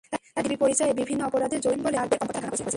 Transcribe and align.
তাঁরা 0.33 0.43
ডিবি 0.49 0.57
পরিচয়ে 0.63 0.93
বিভিন্ন 0.99 1.21
অপরাধে 1.29 1.55
জড়িত 1.57 1.63
ছিলেন 1.65 1.79
বলে 1.85 1.95
র্যাবের 1.97 2.17
কর্মকর্তারা 2.19 2.35
ধারণা 2.37 2.49
করেছিলেন। 2.49 2.69